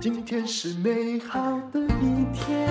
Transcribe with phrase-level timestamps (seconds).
[0.00, 1.40] 今天是美好
[1.72, 2.68] 的一天。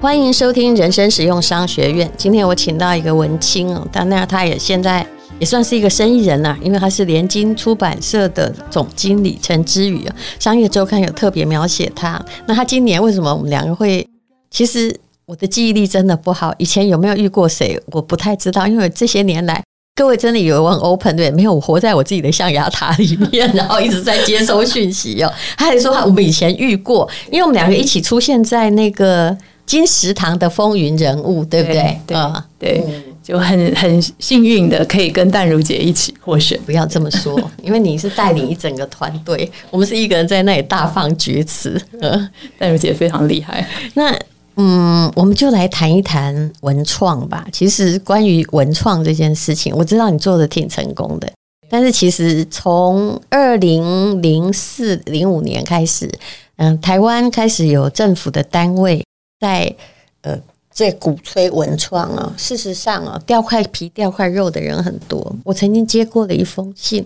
[0.00, 2.10] 欢迎收听人生实用商学院。
[2.16, 5.06] 今天我请到一个文青哦，但那他也现在
[5.38, 10.06] 也算是一个生意人啦，因为他是联经出版社的总经理陈之宇。
[10.38, 12.22] 商业周刊有特别描写他。
[12.46, 14.06] 那他今年为什么我们两个会？
[14.50, 17.78] 其实我的记忆力真的不好，以前有没有遇过谁？
[17.92, 19.62] 我不太知道，因为这些年来。
[19.96, 21.30] 各位真的以为我很 open 对？
[21.30, 25.32] 没有，我活在我自己的象牙塔里面， 然后一直在接收讯息哦。
[25.56, 31.96] 他还说我们以前遇过，因为我们两个一起出现在那个金石堂的风云人物，对不对？
[32.08, 32.16] 对
[32.58, 32.84] 对，
[33.22, 36.58] 就很很幸运的可以跟淡如姐一起获选。
[36.66, 41.80] 不要这么说， 因为你是带领一整个团队，我们是一个人在那里大放厥词。
[42.00, 43.64] 嗯，淡如姐非常厉害。
[43.94, 44.12] 那。
[44.56, 47.46] 嗯，我们就来谈一谈文创吧。
[47.52, 51.28] 其实关于文创这件事情，我知道你做的挺成功的。
[51.68, 56.08] 但是其实从二零零四零五年开始，
[56.56, 59.04] 嗯，台湾开始有政府的单位
[59.40, 59.74] 在
[60.20, 60.38] 呃
[60.70, 62.32] 在鼓吹文创啊。
[62.36, 65.34] 事实上啊，掉块皮掉块肉的人很多。
[65.44, 67.04] 我曾经接过了一封信，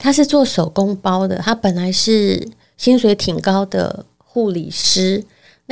[0.00, 5.22] 他是做手工包的，他本来是薪水挺高的护理师。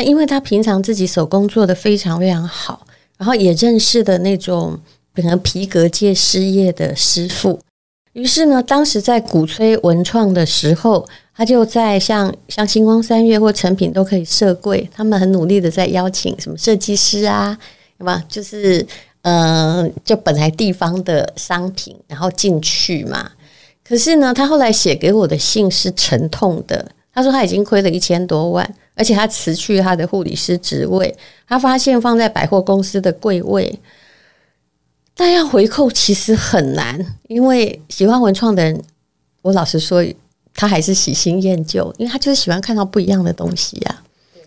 [0.03, 4.79] 因为他平常自己手工做得非常非常好，然后也认识的那种
[5.15, 7.59] 可能皮革界失业的师傅，
[8.12, 17.56] 于是呢，当时在鼓吹文创的时候，他就在像像星光三月或成品都可以设柜，他们很努力的在邀请什么设计师啊，
[17.98, 18.23] 对吧？
[18.28, 18.87] 就是
[19.23, 23.31] 嗯、呃，就本来地方的商品，然后进去嘛。
[23.87, 28.75] 可是呢，他后来写给我的信是沉痛的，他说他已经亏了一千多万。
[29.01, 31.17] 而且他辞去他的护理师职位，
[31.48, 33.81] 他发现放在百货公司的柜位，
[35.15, 38.78] 但要回扣其实很难，因为喜欢文创的人，
[39.41, 40.05] 我老实说，
[40.53, 44.05] 他还是喜新厌旧，因为他就是喜欢看到不一样的东西呀、啊。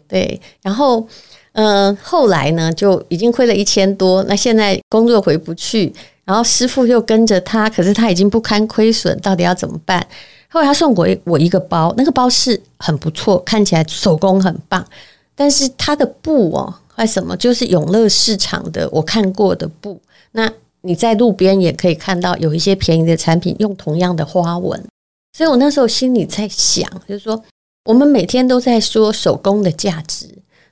[0.07, 1.07] 对，然后，
[1.53, 5.91] 嗯、后来呢，就已经亏了一千多，那现在工作回不去，
[6.25, 10.05] 然后师傅又跟着他，可是他已经不堪亏损，到底要怎么办？
[10.53, 14.85] 后来他送过我一个包，那个包是很不错，看起来手工很棒，
[15.33, 19.99] 但是它的布哦，还什么就是永乐市场的我看过的布。
[20.33, 20.47] 那
[20.81, 24.79] 你在路边也可以看到有一些便宜的产品用同样的花纹，
[25.35, 27.43] 所以我那时候心里在想，就是说
[27.85, 30.27] 我们每天都在说手工的价值，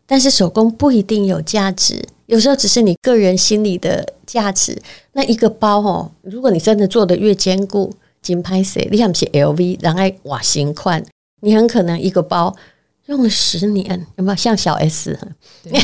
[0.06, 4.80] 但是手工不一定有价值，有时候只是你个人心里的价值。
[5.14, 7.92] 那一个包哦，如果你真的做得越坚固。
[8.22, 11.04] 金拍摄，你看是 LV，然后哇，新款，
[11.42, 12.56] 你很可能一个包
[13.08, 15.18] 用了十年，有没有像小 S
[15.64, 15.80] 对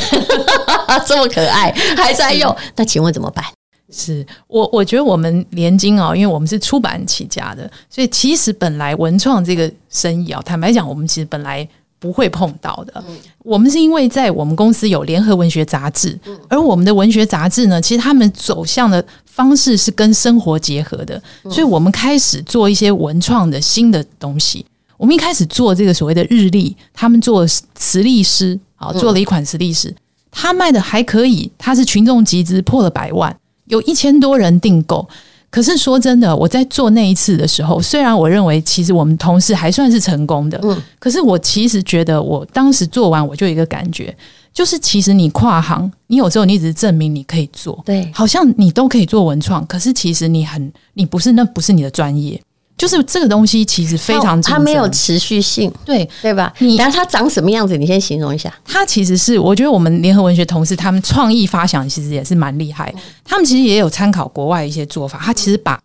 [1.05, 2.55] 这么可爱还在用？
[2.75, 3.43] 那请问怎么办？
[3.91, 11.67] 是我我觉得我们联经哦，因为我们是出版起家的，所以其实本来文创这个生意啊，坦白讲，我们其实本来。
[11.99, 13.03] 不会碰到的。
[13.39, 24.65] 我们是因为在我们公司有联合文学杂志，而我们的文学杂志呢，其实他们走向的方式是跟生活结合的，所以我们开始做一些文创的新的东西。
[24.97, 29.95] 我们一开始做这个所谓的日历，他们做磁力师，好，做了一款磁力师，
[30.31, 33.35] 他卖的还可以，他是群众集资破了百万，
[33.65, 35.07] 有一千多人订购。
[35.57, 44.15] 可是说真的，我在做那一次的时候，虽然我认为其实我们同事还算是成功的，嗯，可是我其实觉得我当时做完，我就有一个感觉，
[44.53, 52.39] 就是其实你跨行，你有时候你只是证明你可以做，对，好像你都可以做文创，可是其实你很，你不是，那不是你的专业。
[52.77, 56.53] 就是这个东西其实非常，它没有持续性，对对吧？
[56.59, 57.75] 你然后它长什么样子？
[57.75, 58.53] 你先形容一下。
[58.63, 62.93] 它其实是，我觉得我们联合文学同事他们创意发想其实也是蛮厉害。
[63.25, 65.17] 他们其实也有参考国外一些做法。
[65.17, 65.81] 他其实把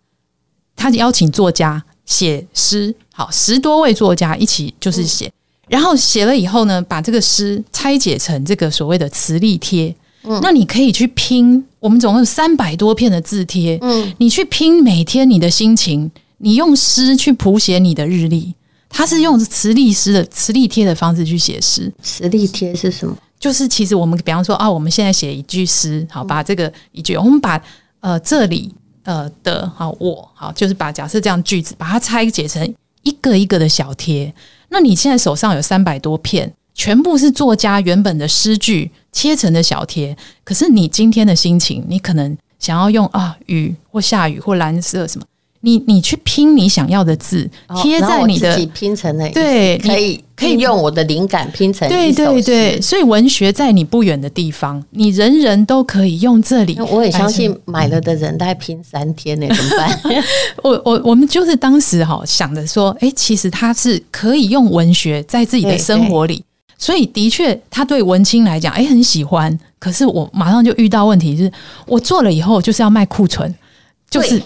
[0.76, 5.32] 他邀请作家写诗，好，十多位作家一起就是写，
[5.68, 9.94] 然后写了以后呢，把这个诗拆解成这个所谓的磁力贴。
[10.24, 13.78] 嗯，那你可以去拼，我们总共有三百多片的字贴。
[13.80, 16.10] 嗯，你去拼每天你的心情。
[16.42, 18.52] 你用诗去谱写你的日历，
[18.88, 21.90] 他是用磁力诗的磁力贴的方式去写诗。
[22.02, 23.16] 磁力贴是什么？
[23.38, 27.62] 就是其实我们比方说啊，我们现在写一句诗，好，把这个一句，我们把
[28.00, 28.74] 呃这里
[29.04, 34.34] 呃的好我好，就是把假设这样句子，把它拆解成一个一个的小贴。
[34.68, 40.16] 那你现在手上有三百多片，全部是作家原本的诗句切成的小贴。
[40.42, 45.24] 可是你今天的心情，你可能想要用啊雨或下雨或蓝色什么。
[45.64, 47.48] 你你去拼你想要的字，
[47.80, 56.76] 贴在你的自己拼成的，对，可以可以用我的灵感拼成对对对，所以文学在你不远的地方，你人人都可以用这里。
[56.90, 60.00] 我也相信买了的人大概拼三天呢，怎么办？
[60.64, 66.44] 我我我们就是当时哈想着说，哎，其实他是可以用文学在自己的生活里，
[66.76, 69.56] 所以的确他对文青来讲，哎，很喜欢。
[69.78, 71.52] 可是我马上就遇到问题，就是
[71.86, 73.54] 我做了以后就是要卖库存，
[74.10, 74.42] 就是。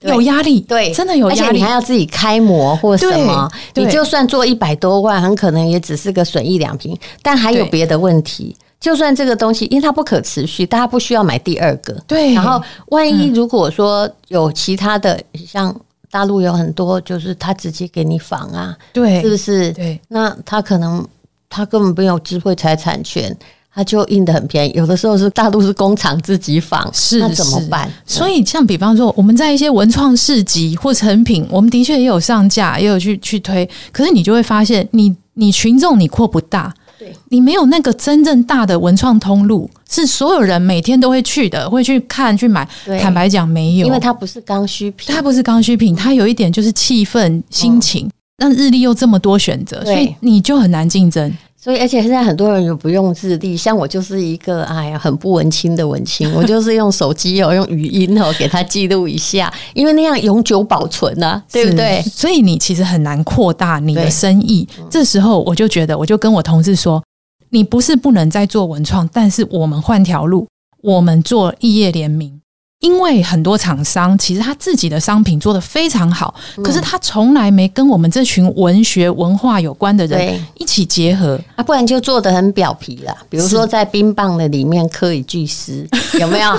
[0.00, 6.96] 有压力，对，真的有压力，而且你还要自己开模或什么，你就算做一百多万，很可能也只是个损一两瓶。
[7.22, 11.94] 但还有别的问题，就算这个东西，因为它不可持续，大家不需要买第二个。
[12.06, 15.74] 对，然后万一如果说有其他的，像
[16.10, 19.72] 大陆有很多，就是他直接给你仿啊，对，是不是？
[19.72, 21.04] 对，那他可能
[21.48, 23.36] 他根本没有智慧财产权。
[23.76, 27.86] 它就印的很便宜，有的时候是大陆是工厂自己仿，是那怎么办？
[28.06, 33.68] 所以像比方说，我们在一些文创市集或成品，我们的确也有上架，也有去去推。
[33.92, 42.66] 可是你就会发现你，你你群众你扩不大，对，你没有那个真正大的文创通路，是所有人每天都会去的，会去看去买。
[42.98, 48.10] 坦白讲，没有，因为它不是刚需品，它不是刚需品，它有一点就是气氛、心情。
[48.38, 51.30] 但日历又这么多选择，所以你就很难竞争。
[51.66, 62.00] 所以，而且现在很多人也不用日历，像我就是一个哎呀，很不文青的文青，我就是用手机哦，用语音哦，给他记录一下，因为那样永久保存啊，对不对？
[62.02, 64.64] 所以你其实很难扩大你的生意。
[64.88, 67.02] 这时候我就觉得，我就跟我同事说，
[67.50, 70.46] 你不是不能再做文创，但是我们换条路，
[70.84, 72.40] 我们做异业联名。
[72.80, 83.16] 因为很多厂商其实他自己的商品做得非常好，嗯、可是他从来没跟我们这群文学文化有关的人一起结合啊，不然就做得很表皮了。
[83.30, 85.88] 比如说在冰棒的里面刻一句诗，
[86.20, 86.58] 有没有？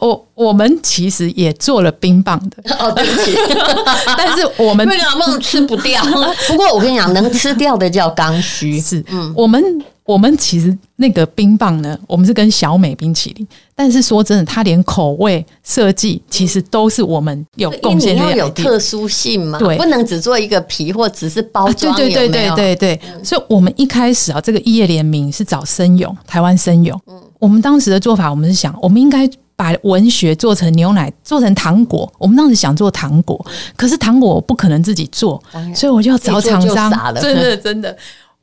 [0.00, 3.34] 我我们其实也做了冰棒的 哦，对不起，
[4.18, 6.04] 但是我们为什么吃不掉？
[6.46, 8.78] 不过我跟你讲，能吃掉的叫刚需。
[8.78, 9.64] 是，嗯，我们。
[10.06, 18.22] 我们其实那个冰棒呢，我们是跟小美冰淇淋，但是说真的，它连口味设计其实都是我们有贡献的。
[18.22, 21.94] 要有特殊性嘛，对，不能只做一个皮或只是包装。
[21.96, 23.00] 对对对对对对。
[23.24, 26.98] 所以我们一开始啊，这个异业联名是找森永，台湾森永。
[27.08, 32.08] 嗯，我们当时的做法，我们是想，我们应该把文学做成牛奶，做成糖果。
[32.18, 33.44] 我们当时想做糖果，
[33.76, 35.42] 可是糖果我不可能自己做，
[35.74, 36.92] 所以我就要找厂商。
[37.20, 37.96] 真的真的。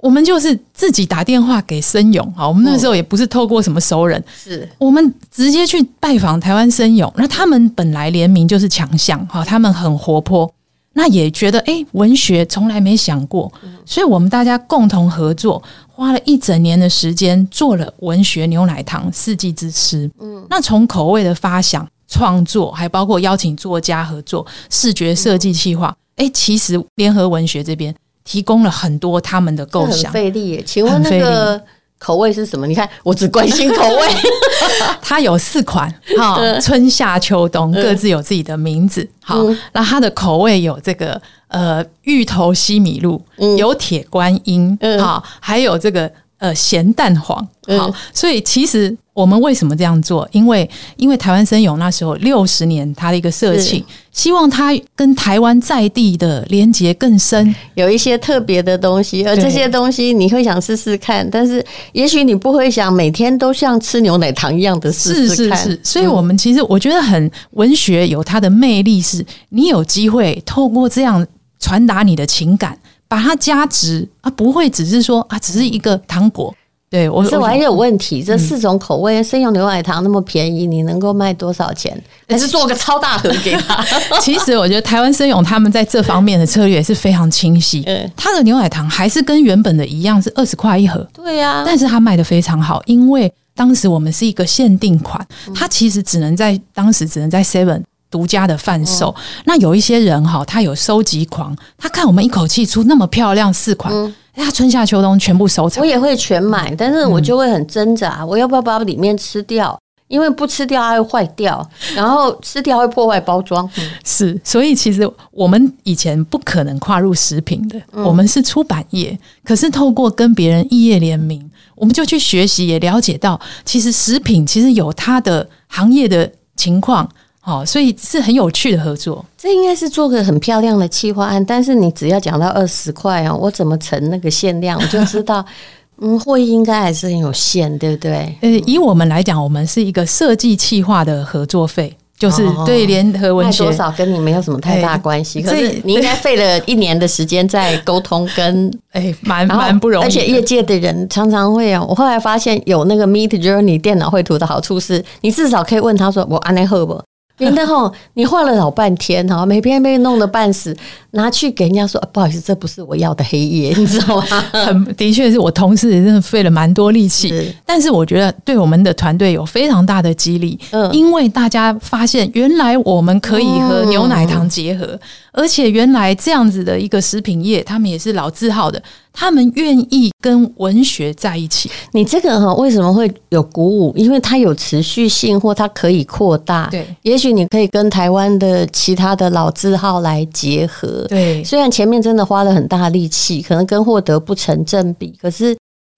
[0.04, 7.10] 我们就是自己打电话给森永，好，我们那时候也不是透过什么熟人，是我们直接去拜访台湾森永。
[7.16, 10.54] 那他们本来联名就是强项，哈，他们很活泼，
[10.92, 13.50] 那也觉得哎，文学从来没想过，
[13.86, 20.12] 所以我们大家共同合作，花了一整年的时间做了文学牛奶糖四季之诗。
[20.20, 27.96] 嗯，那从口味的发想、创作，还包括邀请作家合作、视觉设计计划，哎，其实联合文学这边。
[28.24, 30.64] 提供了很多他们的构想，很费力耶。
[30.66, 31.62] 请问那个
[31.98, 32.68] 口味是什么？
[32.68, 34.08] 你看，我只关心口味。
[35.02, 39.08] 它有四款， 哈，春夏秋冬各自有自己的名字。
[39.22, 39.38] 好，
[39.72, 43.22] 那它的口味有这个呃芋头西米露，
[43.58, 46.12] 有铁观音，好，还有这个
[46.44, 47.48] 呃咸蛋黄。
[47.80, 48.96] 好，所以其实。
[49.16, 50.28] 我们为什么这样做？
[50.32, 50.68] 因为
[50.98, 65.60] 因为台湾生永那时候六十年，它的一个社情，希望它跟台湾在地的连接更深，有一些特别的东西，而这些东西你会想试试看，但是也许你不会想每天都像吃牛奶糖一样的试试看。
[65.60, 71.24] 是是是，所以我们其实我觉得很文学有它的魅力，是你有机会透过这样
[71.60, 72.76] 传达你的情感，
[73.14, 76.52] 把它加值啊，不会只是说啊，只是一个糖果。
[76.90, 81.96] 对，我这我还有问题，这四种口味，森永牛奶糖那么便宜，你能够卖多少钱？
[82.28, 83.86] 还是做个超大盒给他？
[84.20, 87.86] 其实我觉得台湾生永他们在这方面的策略是非常清晰。
[88.16, 91.08] 他的牛奶糖还是跟原本的一样，是二十块一盒。
[91.14, 99.14] 对呀，但是他卖的非常好，因为当时我们是一个限定款，它其实只能在当时只能在 Seven 独家的贩售。
[99.46, 103.92] 那有一些人哈，他有收集狂，他看我们一口气出那么漂亮四款。
[104.36, 109.76] 他春夏秋冬全部收藏，我也会全买，但是我就会很挣扎，嗯、我要不要把里面吃掉？
[110.08, 113.68] 因为不吃掉它会坏掉， 然后吃掉会破坏包装。
[113.78, 127.08] 嗯、是，所以其实我们以前不可能跨入食品的，嗯、我们是出版业，可是透过跟别人异业联名，我们就去学习，也了解到，其实食品其实有它的行业的情况。
[127.46, 129.24] 好，所以是很有趣的合作。
[129.38, 135.46] 这应该是做个很漂亮的企划案，但是你只要讲到二十块哦，我怎么成那个限量，我就知道，
[136.00, 138.34] 嗯，会应该还是很有限，对不对？
[138.40, 145.42] 呃，以我们来讲，我们是一个设计企划的合作费，就是对联合文学多少跟你没有什么太大关系。
[145.42, 150.06] 可是你应该费了一年的时间在沟通跟 哎，蛮蛮不容易。
[150.06, 157.02] 而且业界的人常常会啊，我后来发现有那个 Meet Journey 电脑绘图的好处是，你至少可以问他说：“我安内赫不？”
[157.38, 160.76] 免得吼，你画了老半天哈，每篇被弄得半死，
[161.14, 164.26] 拿去给人家说不好意思，这不是我要的黑夜， 你知道吗？
[164.52, 175.00] 很的确是我同事真的费了蛮多力气，但是我觉得对我们的团队有非常大的激励，嗯，因为大家发现原来我们可以和牛奶糖结合，
[175.32, 178.82] 而且原来这样子的一个食品业，他们也是老字号的。
[179.16, 183.94] 他们愿意跟文学在一起，你这个哈为什么会有鼓舞？
[183.96, 186.68] 因为它有持续性，或它可以扩大。
[186.72, 191.03] 对，也许你可以跟台湾的其他的老字号来结合。
[191.08, 195.58] 对，虽然前面真的花了很大力气，可能跟获得不成正比，可是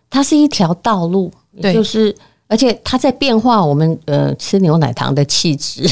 [0.09, 1.31] 它是一条道路，
[1.62, 2.15] 对，就是。
[2.48, 5.84] 而且它在变化，我们呃吃牛奶糖的气质。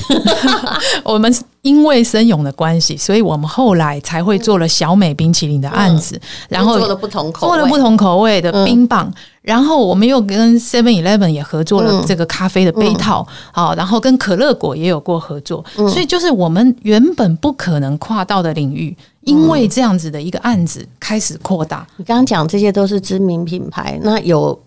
[1.04, 1.34] 我们
[1.64, 21.88] 因为生勇的关系，所以我们后来才会做了小美冰淇淋的案子，嗯、然后做了不同口做了不同口味的冰棒，嗯、然后我们又跟 Seven Eleven 也合作了这个咖啡的杯套，好、嗯，然后跟可乐果也有过合作，嗯、所以就是我们原本不可能跨到的领域，因为这样子的一个案子开始扩大。
[21.98, 24.58] 你刚刚讲这些都是知名品牌，那有。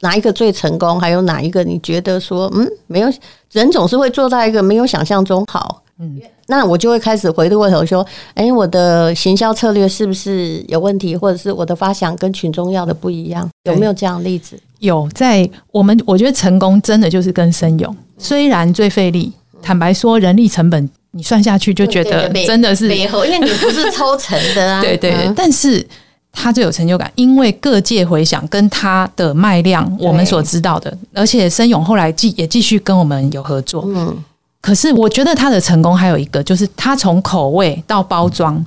[0.00, 1.00] 哪一个最成功？
[1.00, 3.12] 还有哪一个你觉得说，嗯，没有
[3.52, 13.48] 人总是会做到一个没有想象中好，嗯，那我就会开始回过头说，哎，我的行销策略是不是有问题，或者是我的发想跟群众要的不一样？
[13.64, 14.58] 有没有这样的例子？
[14.80, 25.86] 有，在我们我觉得成功真的就是跟生勇，虽然最费力，坦白说人力成本你算下去就觉得真的是，因为你不是抽成的啊，对 对，对，但是。
[26.38, 33.84] 他最有成就感，因为各界回响跟他的卖量，我们所知道的，而且申勇后来继也继续跟我们有合作。
[33.86, 34.14] 嗯，
[34.60, 38.64] 可是我觉得他的成功还有一个，就是他从口味到包装，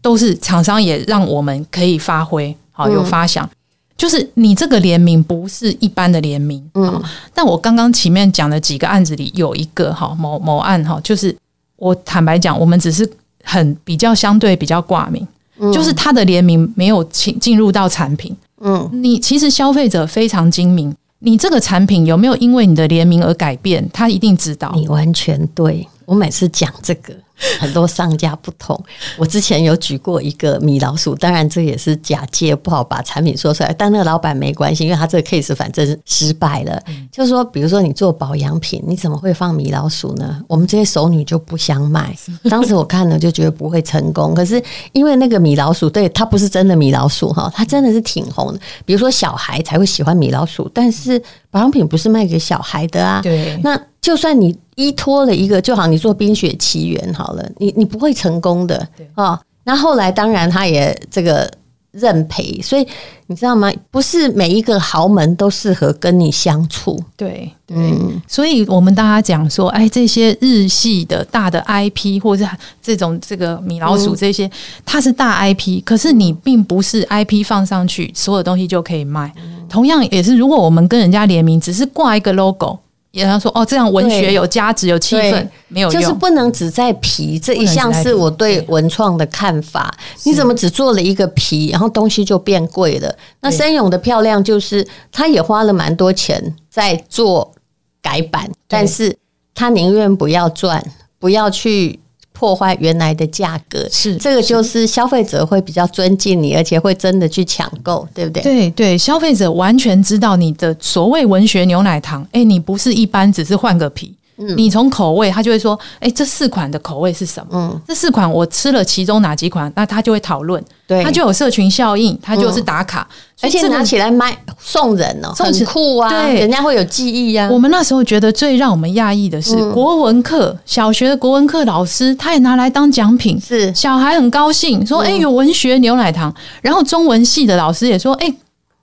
[0.00, 3.48] 都是厂商也让我们可以发挥，好有发想。
[3.96, 7.00] 就是你这个联名不是一般的联名，嗯，
[7.34, 11.36] 但我刚刚前面讲的几个案子里有一个哈某某案哈，就是
[11.76, 13.06] 我坦白讲，我们只是
[13.44, 15.28] 很比较相对比较挂名。
[15.72, 24.72] 就是它的联名没有进进入到产品，嗯，你其实消费者非常精明，你这个产品有没有因为你的联名而改变，他一定知道。
[24.74, 27.14] 你完全对，我每次讲这个。
[27.58, 28.78] 很多商家不同，
[29.16, 33.74] 我之前有举过一个米老鼠，当然这也是假借，不好把产品说出来。
[33.76, 36.82] 但那个老板没关系，因为他这个 case 反正失败了。
[37.10, 40.40] 就是说，比如说你做保养品，你怎么会放米老鼠呢？
[40.46, 42.14] 我们这些熟女就不想买。
[42.50, 48.60] 当时我看了就觉得不会成功，可是因为那个米老鼠，对，它不是真的米老鼠哈，它真的是挺红的。
[48.84, 51.20] 比如说小孩才会喜欢米老鼠，但是
[51.50, 53.20] 保养品不是卖给小孩的啊。
[53.22, 54.56] 对，那就算你。
[54.76, 59.38] 依托了一个，就好，你做《冰雪奇缘》好了，你你不会成功的哦。
[59.62, 61.48] 那后来当然他也这个
[61.92, 62.84] 认赔，所以
[63.28, 63.72] 你知道吗？
[63.88, 66.98] 不是每一个豪门都适合跟你相处。
[67.16, 72.50] 对，对，嗯，所以我们大家讲说，哎，这些日系的大的 IP，或者是
[72.82, 74.50] 这种这个米老鼠这些，嗯、
[74.84, 79.32] 它是大 IP，可是你并不是 IP 放上去，所有东西就可以卖。
[79.36, 82.80] 嗯、同样也是，如果我们跟人家联名，只是挂一个 logo。
[83.12, 89.92] 也他说哦，这样文学有价值、有气氛，没有用，就是不能只在皮这一项，是我对文创的看法。
[90.24, 93.14] 你怎么只做了一个皮，然后东西就变贵了？
[93.40, 97.52] 那森永的漂亮就是，他也花了蛮多钱在做
[98.00, 99.16] 改版，但是
[99.54, 100.84] 他宁愿不要赚，
[101.18, 101.98] 不要去。
[102.40, 108.42] 破坏原来的价格，是这个就是消费者会比较尊敬你，而且会真的去抢购，对不对？
[108.42, 114.14] 对对，消费者完全知道你的所谓文学牛奶糖，哎，你不是一般只是换个皮。
[114.56, 117.48] 你从口味，他就会说：“哎、欸，这四款的口味是什么？
[117.52, 119.70] 嗯，这四款我吃了其中哪几款？
[119.76, 127.50] 那他就会讨论，对，他就有社群效应，他就是打卡，嗯、而且拿起来卖送人哦，很酷啊，对，人家会有记忆呀、啊。
[127.50, 136.34] 我们那时候觉得最让我们讶异的是，国文课小学的国文课老师，他也拿来当奖品，是小孩很高兴，说：哎、欸，有文学牛奶糖。
[136.62, 138.34] 然后中文系的老师也说：哎、欸。”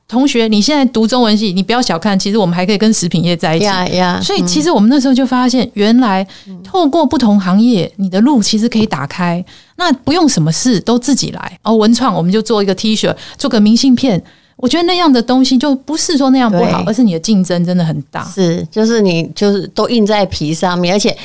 [0.07, 3.65] 同学，你现在读中文系，你不要小看，其实我们还可以跟食品业在一起。
[3.65, 6.25] Yeah, yeah, 所以，其实我们那时候就发现，原来
[6.63, 9.43] 透过不同行业，你的路其实可以打开。
[9.75, 11.75] 那不用什么事都自己来哦。
[11.75, 14.23] 文创，我们就做一个 T 恤，做个明信片。
[14.55, 18.23] 我觉得那样的东西就不是说那样不好，而是你的竞争真的很大。
[18.23, 21.15] 是，就是你就是都印在皮上面，而且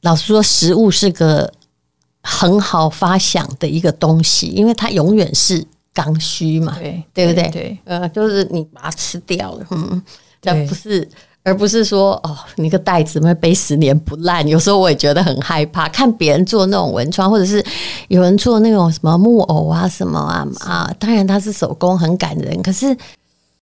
[0.00, 1.52] 老实说，食物是个
[2.22, 5.62] 很好发想的一个东西，因为它永远是。
[5.94, 7.50] 刚需嘛，对，对不对？
[7.50, 10.02] 对，呃，就是你把它吃掉了，嗯，
[10.40, 11.08] 但不是
[11.42, 14.46] 而不是说哦，你个袋子会背十年不烂。
[14.46, 17.64] 有时候我也觉得很害怕，看别人做那种文创，或者是
[18.08, 22.96] 有人做那种什么木偶啊什么啊啊，当然它是手工很感人，可是。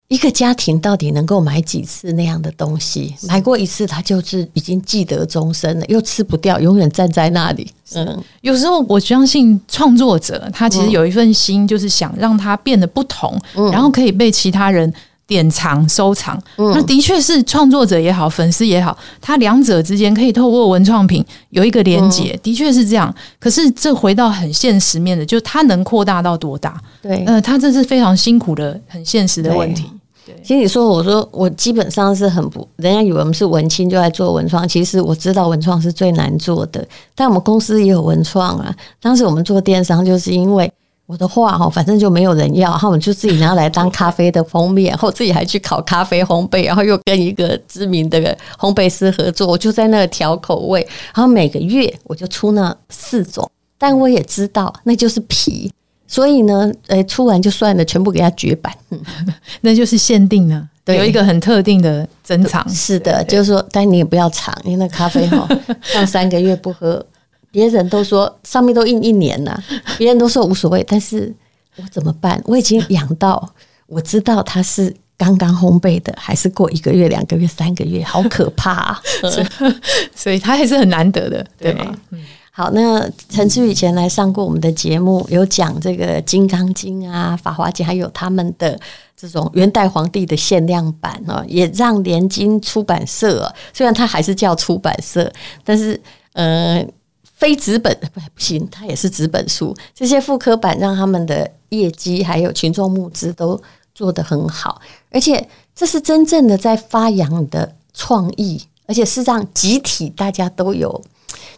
[0.09, 3.13] 一个家庭到底能够买几次那样的东西？
[3.27, 7.69] 买过一次，他就是已经记得终身了，又吃不掉，永远站在那里。
[7.93, 14.91] 嗯，有时候我相信创作者他其实有一份心，就是想让它变得不同，嗯、然后可以被其他人
[15.25, 16.41] 典藏收藏。
[16.55, 23.13] 嗯、那的确是创作者也好，粉丝也好，他两者之间可以透过文创品有一个连接，嗯、的确是这样。
[23.39, 26.81] 可是这回到很现实面的，就它能扩大到多大？
[27.01, 29.83] 对，呃，他这是非常辛苦的、很现实的问题。
[30.43, 34.67] 其实你说，我说我基本上是很不，人家以为我们是文青就在做文创。
[34.67, 38.75] 其实我知道文创是最难做的，但我们公司也有文创啊。
[39.01, 40.71] 当时我们做电商，就是因为
[41.05, 48.19] 我的画哈，反正就没有人要，然后我们就自己拿来当咖啡的封面，然后自己还去考咖啡烘焙，然后又跟一个知名的
[48.59, 50.81] 烘焙师合作，我就在那调口味，
[51.15, 55.71] 然后每个月我就出那四种，但我也知道那就是皮。
[56.07, 58.99] 所以呢，诶，出完就算了，全部给它绝版，嗯，
[59.61, 62.67] 那就是限定了，有一个很特定的珍藏。
[62.69, 65.47] 是的，就是说，但你也不要藏，因为那咖啡哈，
[65.93, 67.05] 放三个月不喝，
[67.51, 69.61] 别人都说上面都印一年了，
[69.97, 71.33] 别人都说无所谓，但是
[71.75, 72.41] 我怎么办？
[72.45, 73.53] 我已经养到，
[73.87, 79.01] 我知道它是刚刚烘焙的，还是过一个月、两个月、三个月，好可怕啊！
[80.15, 81.93] 所以它还是很难得的，对吗？
[82.09, 82.19] 对
[82.57, 88.75] 好，那陈志以前来上过我们的节目，有讲这个《金刚经》啊，《法华经》，还有他们的
[89.15, 95.31] 这种元代皇帝的限量版啊，也让联经出版社，虽然它还是叫出版社，
[95.63, 96.01] 但是
[96.33, 96.83] 呃，
[97.35, 99.77] 非纸本不行，它也是纸本书。
[99.93, 103.61] 这些复刻版让他们的业绩还有群众募资都
[103.93, 110.99] 做得很好，而且这是真正的在发扬的创意，而且是让集体大家都有。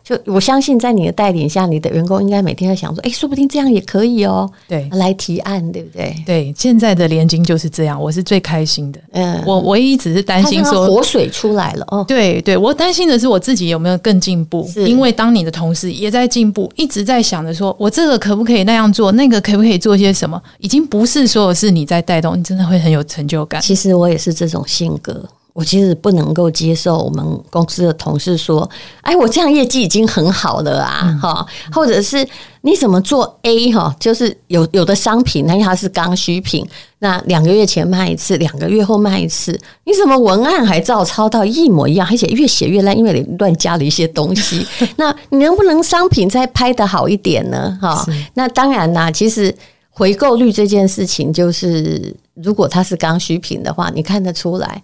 [0.04, 6.16] 就我相信，在你的带领下，你的员工应该每天在想说：“哎，说不定这样也可以哦。”对，来提案，对不对？
[6.26, 9.00] 对，现在的联经就是这样，我是最开心的。
[9.12, 12.04] 嗯，我唯一只是担心说活水出来了哦。
[12.08, 23.62] 对对，我担心的是我自己有没有更进步，因为当你的同事也在进步，一直在想着说我这个可不可以那样做，那个可不可以做些什么，已经不是所有是你在带动，你真的会很有成就感。
[23.62, 25.24] 其实我也是这种性格。
[25.54, 28.70] 我其实不能够接受我们公司的同事说
[29.02, 32.26] ：“哎，我这样业绩已经很好了啊，哈、嗯，或者是
[32.62, 36.66] 你怎么做 A 哈，就是有有的商品，那它是刚需品，
[37.00, 44.66] 那两个月前卖一次，两个月后卖一次，你怎么文案还照抄到一模一样，而且越写越烂，因为你乱加了一些东西。
[44.96, 47.78] 那你能不能商品再拍得好一点呢？
[47.82, 49.54] 哈，那当然啦，其实
[49.90, 54.82] 回购率这件事情，就是如果它是刚需品的话，你看得出来。”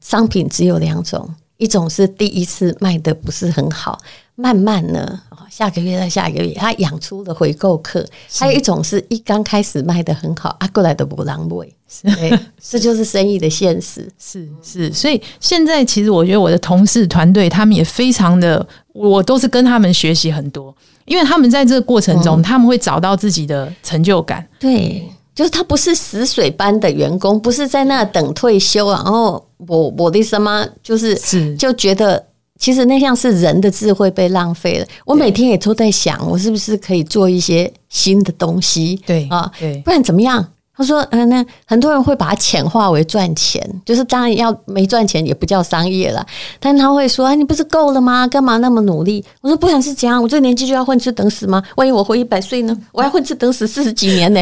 [0.00, 3.98] 商品只有两种，一种是第一次卖的不是很好，
[4.36, 8.00] 慢慢呢，下个月再下一个月，他养出了回购客；
[8.38, 11.68] 还有一种是一刚开始卖的很好，啊，过来的不狼狈，
[12.02, 14.08] 对， 这就是生意的现实。
[14.18, 20.74] 是是，所以现在其实我觉得我的同事团队他们也非常的，我都是跟他们学习很多，
[21.06, 24.46] 因为他们在这个过程中，他们会找到自己的成就感。
[24.60, 25.02] 对。
[25.38, 31.14] 就是他不是死水般的员工，不是在那等退休，然后我我的什么就是
[31.54, 32.20] 就觉得，
[32.58, 34.86] 其实那像是人的智慧被浪费了。
[35.06, 39.00] 我每天也都在想，我是不是可以做一些新的东西？
[39.06, 40.44] 对啊，对，不然怎么样？
[40.78, 46.24] 他说：“嗯，那很多人会把它浅化为赚钱，就是当然要没赚钱也不叫商业了。
[46.60, 48.26] 但他会说：‘啊，你不是够了吗？
[48.28, 51.62] 干嘛那么努力？’我说：‘不然是这样，我这个年纪就要混吃等死吗？
[51.76, 52.76] 万一我活一百岁呢？
[52.92, 54.40] 我要混吃等死四十几年呢？’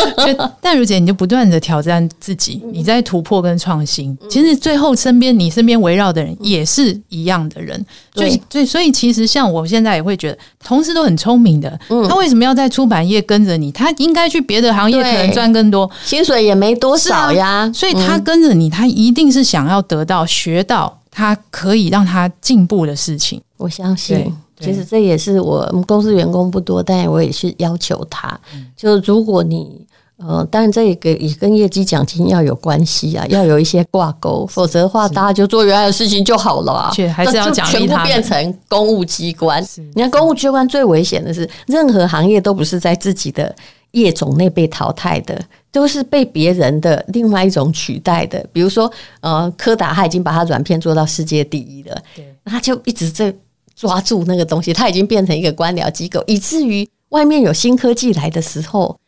[0.60, 4.16] 但如姐，你就不断的挑战自己，你在突破跟创新。
[4.28, 7.84] 其实最后身边你身边围绕的人也是一样的人。
[8.14, 11.78] 所以，所以，所以其实像我现在也会觉得，同事都很聪明的。
[12.08, 13.72] 他为什么要在出版业跟着你？
[13.72, 17.48] 他应该去别的行业，可能赚更多，薪水也没多少呀。
[17.48, 23.40] 啊、所以他跟着你，他一定是想要得到、学到他可以让他进步的事情。
[23.56, 28.38] 我相信，其实这也是我们公司员工不多，但我也是要求他，
[28.76, 29.86] 就是如果你。
[30.24, 36.92] 呃，当然这个也跟业绩奖金要有关系啊，要有一些挂钩， 否则的话，大家就做原来的事情就好了啊。
[37.12, 39.60] 还是要奖励他，全部变成公务机关。
[39.96, 43.52] 你看，公务机关最危险的是，任何行业都不是在自己的
[43.92, 48.44] 业种内被淘汰的，都是被别人的另外一种取代的。
[48.52, 53.34] 比如说，呃，柯达他已经把他软片做到世界第一了，对，他就一直在
[53.74, 58.98] 抓住那个东西，他已经变成一个官僚机构，以至于外面有新科技来的时候。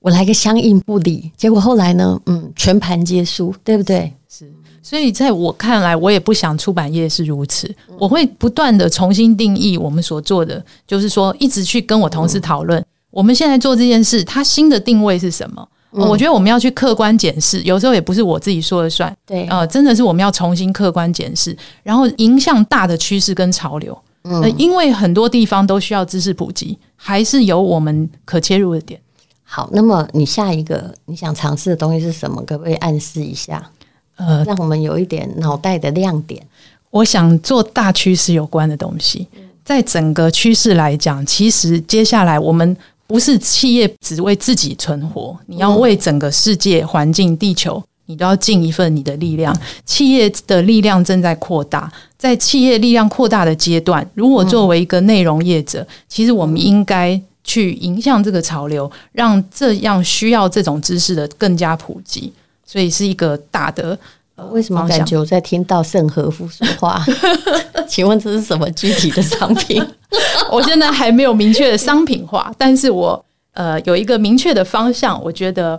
[0.00, 2.18] 我来个相应不理，结果后来呢？
[2.26, 4.10] 嗯，全盘皆输，对不对？
[4.28, 4.48] 是，
[4.80, 7.68] 所以在我看来，我也不想出版业是如此。
[7.98, 15.66] 我会不断的重新定义我们所做的，就是说一直去跟我同事讨论，我们现在做这件事，它新的定位是什么？
[15.90, 19.14] 我觉得我们要去客观检视，有时候也不是我自己说了算。
[19.24, 23.96] 对，呃，真的是我们要重新客观检视，然后迎向大的趋势跟潮流。
[24.24, 29.00] 嗯，因为很多地方都需要知识普及，还是有我们可切入的点。
[29.42, 32.42] 好，那么你下一个你想尝试的东西是什么？
[32.42, 33.70] 可不可以暗示一下？
[34.16, 36.46] 呃，让我们有一点脑袋的亮点。
[36.90, 39.26] 我想做大趋势有关的东西，
[39.64, 42.76] 在整个趋势来讲，其实接下来我们
[43.08, 49.52] 不是企业只为自己存活，你要为整个世界环境、地球，你都要尽一份你的力量。
[49.84, 57.20] 企业的力量正在扩大，在企业力量扩大的阶段，如果作为一个内容业者，其实我们应该。
[57.44, 62.30] 去迎向这个潮流，让这样需要这种知识的更加普及，
[62.66, 63.98] 所以是一个大的。
[64.38, 67.04] 呃、为什么感觉我在听到盛和夫说话？
[67.86, 69.84] 请问这是什么具体的商品？
[70.50, 73.22] 我现在还没有明确的商品化，但是我
[73.52, 75.78] 呃有一个明确的方向，我觉得。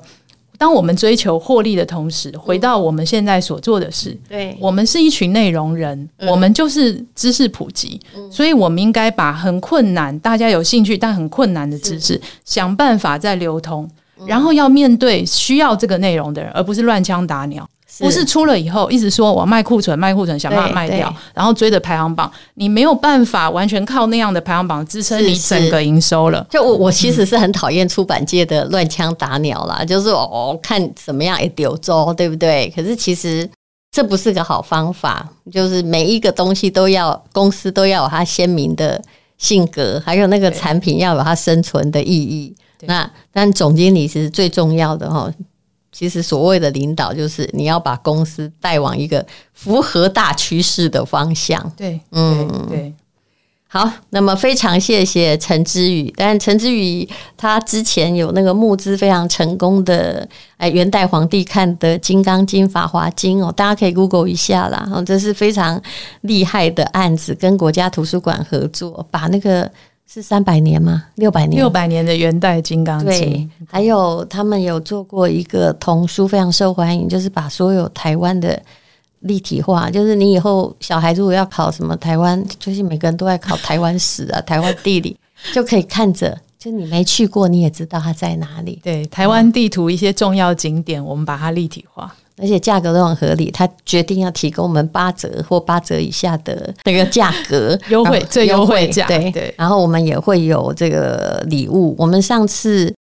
[0.58, 7.98] 当我们追求获利的同时，回到我们现在所做的事，对，我们是一群内容人，我们就是知识普及，
[8.30, 13.90] 所以我们应该把很困难、大家有兴趣但很困难的知识，想办法再流通，
[14.26, 17.66] 然后要面对需要这个内容的人，而不是乱枪打鸟。
[17.98, 26.46] 不是出了以后一直说我卖库存卖库存，想办法卖掉，然后追着排行榜，你没有办法完全靠那样的排行榜支撑你整个营收了。
[26.50, 32.72] 就我我其实是很讨厌出版界的乱枪打鸟啦，就是哦看怎么样也丢走，对不对？
[32.76, 33.50] 可是其实
[33.92, 39.02] 这不是个好方法，就是每一个东西都要公司都要有它鲜明的
[39.38, 42.56] 性格，还有那个产品要有它生存的意义。
[42.84, 45.30] 那但总经理是最重要的哈。
[45.92, 51.72] 其实所谓的领导，就是你要把公司带往一个符合大趋势的方向。
[51.76, 52.94] 对，嗯，对。
[53.72, 56.12] 好，那么非常谢谢陈之宇。
[56.18, 64.90] 但陈之宇他之前有那个募资非常成功的，哎，元代皇帝看的《金刚经》《法华经》哦，大家可以 Google 一下啦。
[64.92, 65.80] 哦，这是非常
[66.22, 69.72] 厉害的案子，跟国家图书馆合作，把那个。
[70.12, 71.06] 是三百年吗？
[71.16, 71.62] 六百年？
[71.62, 73.08] 六百年的元代金刚经。
[73.08, 78.60] 对，还有他们有做过一个童书，非常受欢迎，就是把所有台湾的
[79.20, 79.88] 立体化。
[79.88, 85.16] 就是你以后小孩如果要考什么台湾，就是每个人都在考台湾史啊、 台湾地理，
[85.54, 88.80] 就可以看着，就你没去过，你也知道它在哪里。
[88.82, 92.16] 对，台湾地图一些重要景点，我们把它立体化。
[92.42, 99.06] 而且价格都很合理，他决定要提供我们八折或八折以下的那个价格 优惠，最优惠价。
[99.08, 101.94] 对对，然后我们也会有这个礼物。
[101.98, 102.94] 我们上次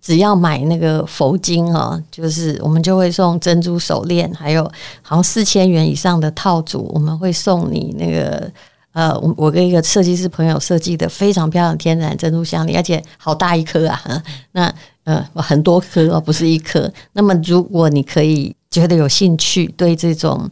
[0.00, 4.62] 只要买那个佛经哦，就是我们就会送珍珠手链，还有
[5.02, 8.48] 好像四千元以上的套组，我们会送你那个
[8.92, 14.22] 呃，我我跟一个设计师朋友设计的非常漂亮天然珍珠项链，而且好大一颗啊！
[14.52, 14.72] 那
[15.04, 16.88] 呃，很多颗哦，不是一颗。
[17.12, 18.54] 那么如果你可以。
[18.76, 20.50] 觉得有兴趣，对这种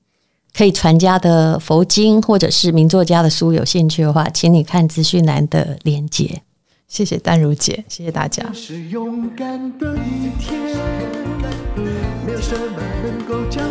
[0.57, 6.41] 可以传家的佛经或者是名作家的书有兴趣的话，请你看资讯栏的连接。
[6.89, 8.51] 谢谢丹如姐，谢谢大家。
[8.55, 10.59] 是勇敢的一天，
[12.25, 13.63] 没有什么能够将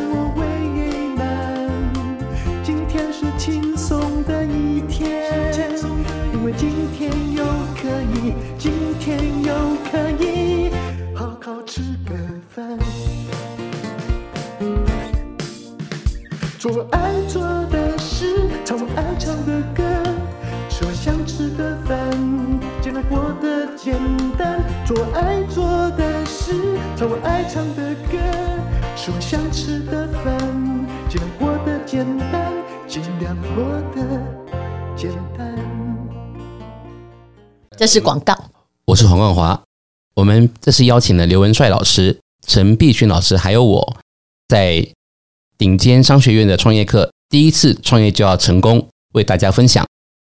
[16.64, 19.84] 做我爱做的事，唱我爱唱的歌，
[20.70, 22.10] 吃我想吃的饭，
[22.82, 23.94] 尽量过得简
[24.38, 24.64] 单。
[24.86, 25.66] 做我爱做
[25.98, 26.54] 的事，
[26.96, 28.18] 唱我爱唱的歌，
[28.96, 30.40] 吃我想吃的饭，
[31.10, 32.54] 尽量过得简单，
[32.88, 34.24] 尽量过得
[34.96, 35.54] 简单。
[37.76, 38.34] 这是广告。
[38.86, 39.62] 我是黄冠华，
[40.14, 43.98] 我们这次邀请了刘文帅老师、陈碧君老师，还有我
[44.48, 44.88] 在。
[45.58, 49.86] 顶尖商学院的创业课，第一次创业就要成功，为大家分享。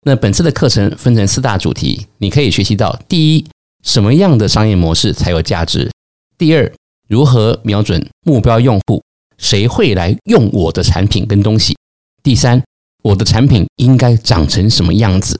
[0.07, 3.47] 那本次的课程分成四大主题，你可以学习到：第一，
[3.83, 5.89] 什么样的商业模式才有价值；
[6.37, 6.71] 第二，
[7.09, 9.03] 如何瞄准目标用户，
[9.39, 11.75] 谁会来用我的产品跟东西；
[12.23, 12.63] 第三，
[13.03, 15.37] 我的产品应该长成什么样子；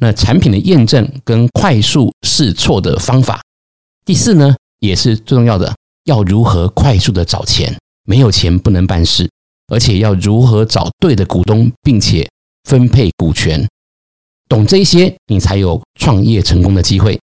[0.00, 3.40] 那产品的验证跟快速试错的方法；
[4.04, 7.74] 第四呢，也是最重要的，要如何快速的找钱。
[8.08, 9.28] 没有钱不能办事
[9.70, 12.26] 而且要如何找对的股东并且
[12.64, 13.68] 分配股权。
[14.48, 17.20] 懂这些你才有创业成功的机会。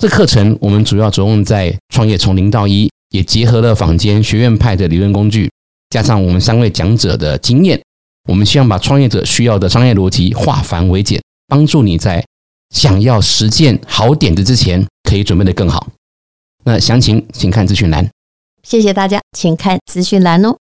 [0.00, 5.48] 这课程我们主要着重在创业从零到一也结合了坊间学院派的理论工具
[5.90, 7.80] 加上我们三位讲者的经验
[8.28, 12.24] 我们希望把创业者需要的商业逻辑化繁为简帮助你在
[12.74, 15.86] 想要实践好点子之前可以准备得更好。
[16.64, 18.10] 那详情请看咨询栏。
[18.68, 20.58] 谢谢大家请看资讯栏哦。